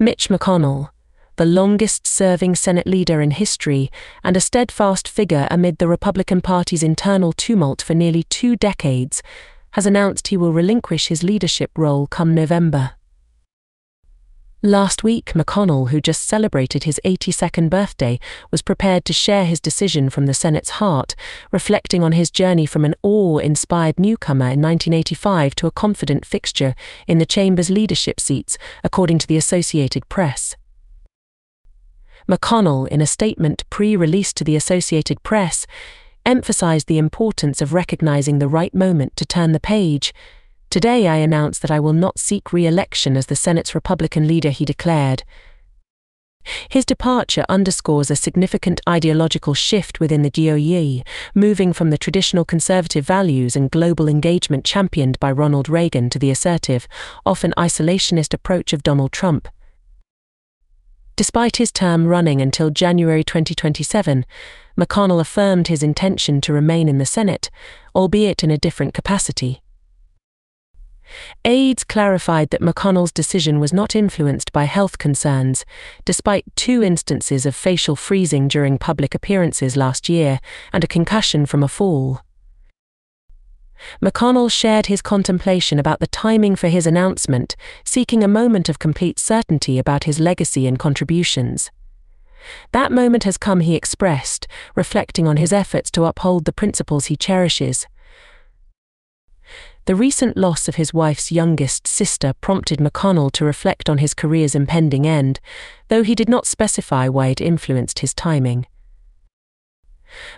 [0.00, 0.90] Mitch McConnell,
[1.34, 3.90] the longest serving Senate leader in history
[4.22, 9.24] and a steadfast figure amid the Republican Party's internal tumult for nearly two decades,
[9.72, 12.92] has announced he will relinquish his leadership role come November.
[14.62, 18.18] Last week, McConnell, who just celebrated his 82nd birthday,
[18.50, 21.14] was prepared to share his decision from the Senate's heart,
[21.52, 26.74] reflecting on his journey from an awe inspired newcomer in 1985 to a confident fixture
[27.06, 30.56] in the chamber's leadership seats, according to the Associated Press.
[32.28, 35.68] McConnell, in a statement pre released to the Associated Press,
[36.26, 40.12] emphasized the importance of recognizing the right moment to turn the page
[40.70, 44.50] Today I announce that I will not seek re election as the Senate's Republican leader,
[44.50, 45.24] he declared.
[46.68, 53.06] His departure underscores a significant ideological shift within the GOP, moving from the traditional conservative
[53.06, 56.86] values and global engagement championed by Ronald Reagan to the assertive,
[57.24, 59.48] often isolationist approach of Donald Trump.
[61.16, 64.26] Despite his term running until January 2027,
[64.78, 67.50] McConnell affirmed his intention to remain in the Senate,
[67.94, 69.62] albeit in a different capacity.
[71.48, 75.64] Aides clarified that McConnell's decision was not influenced by health concerns,
[76.04, 80.40] despite two instances of facial freezing during public appearances last year
[80.74, 82.20] and a concussion from a fall.
[84.02, 89.18] McConnell shared his contemplation about the timing for his announcement, seeking a moment of complete
[89.18, 91.70] certainty about his legacy and contributions.
[92.72, 97.16] That moment has come, he expressed, reflecting on his efforts to uphold the principles he
[97.16, 97.86] cherishes.
[99.88, 104.54] The recent loss of his wife's youngest sister prompted McConnell to reflect on his career's
[104.54, 105.40] impending end,
[105.88, 108.66] though he did not specify why it influenced his timing.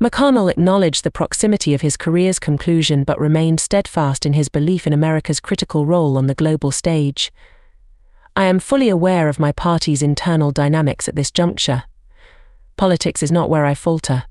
[0.00, 4.94] McConnell acknowledged the proximity of his career's conclusion but remained steadfast in his belief in
[4.94, 7.30] America's critical role on the global stage.
[8.34, 11.82] I am fully aware of my party's internal dynamics at this juncture.
[12.78, 14.24] Politics is not where I falter.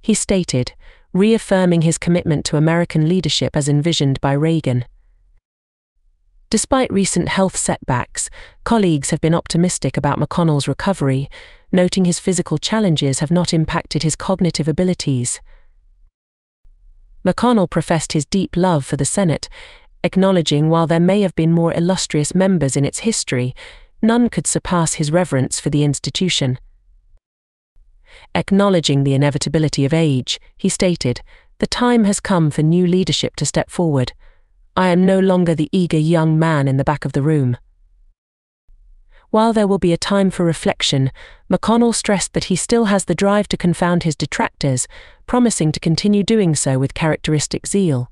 [0.00, 0.72] He stated,
[1.12, 4.84] reaffirming his commitment to American leadership as envisioned by Reagan.
[6.50, 8.28] Despite recent health setbacks,
[8.64, 11.30] colleagues have been optimistic about McConnell's recovery,
[11.70, 15.40] noting his physical challenges have not impacted his cognitive abilities.
[17.24, 19.48] McConnell professed his deep love for the Senate,
[20.04, 23.54] acknowledging while there may have been more illustrious members in its history,
[24.02, 26.58] none could surpass his reverence for the institution.
[28.34, 31.20] Acknowledging the inevitability of age, he stated,
[31.58, 34.12] The time has come for new leadership to step forward.
[34.76, 37.56] I am no longer the eager young man in the back of the room.
[39.32, 41.10] While there will be a time for reflection,
[41.50, 44.86] McConnell stressed that he still has the drive to confound his detractors,
[45.26, 48.11] promising to continue doing so with characteristic zeal.